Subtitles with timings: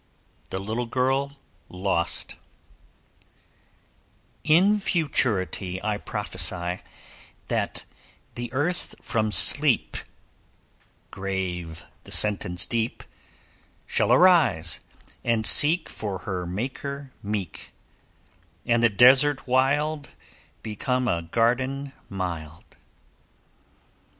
[0.49, 1.37] THE LITTLE GIRL
[1.69, 2.35] LOST
[4.43, 6.79] In futurity I prophesy
[7.49, 7.85] That
[8.33, 9.97] the earth from sleep
[11.11, 13.03] (Grave the sentence deep)
[13.85, 14.79] Shall arise,
[15.23, 17.71] and seek For her Maker meek;
[18.65, 20.15] And the desert wild
[20.63, 22.75] Become a garden mild.